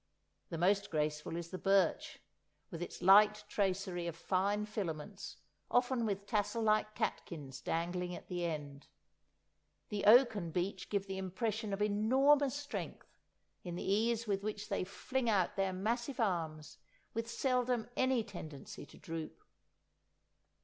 The 0.49 0.57
most 0.57 0.89
graceful 0.89 1.35
is 1.35 1.51
the 1.51 1.59
birch, 1.59 2.17
with 2.71 2.81
its 2.81 3.03
light 3.03 3.43
tracery 3.47 4.07
of 4.07 4.15
fine 4.15 4.65
filaments, 4.65 5.37
often 5.69 6.07
with 6.07 6.25
tassel 6.25 6.63
like 6.63 6.95
catkins 6.95 7.61
dangling 7.61 8.15
at 8.15 8.27
the 8.27 8.43
end. 8.45 8.87
The 9.89 10.05
oak 10.05 10.33
and 10.33 10.51
beech 10.51 10.89
give 10.89 11.05
the 11.05 11.19
impression 11.19 11.71
of 11.71 11.83
enormous 11.83 12.55
strength 12.55 13.15
in 13.63 13.75
the 13.75 13.83
ease 13.87 14.25
with 14.25 14.41
which 14.41 14.69
they 14.69 14.83
fling 14.83 15.29
outright 15.29 15.55
their 15.55 15.71
massive 15.71 16.19
arms 16.19 16.79
with 17.13 17.29
seldom 17.29 17.87
any 17.95 18.23
tendency 18.23 18.87
to 18.87 18.97
droop. 18.97 19.43